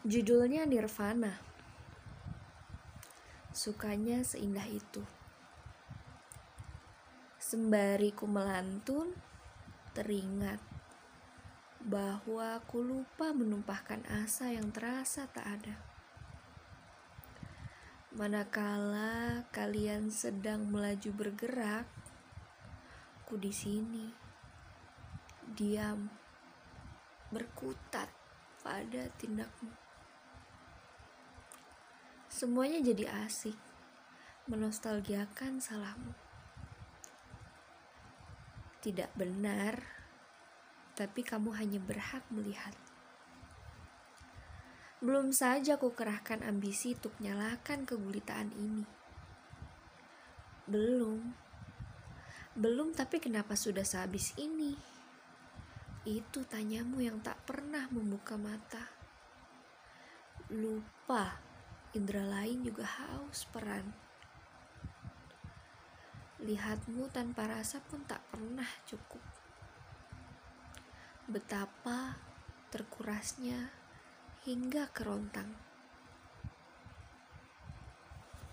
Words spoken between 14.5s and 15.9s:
terasa tak ada.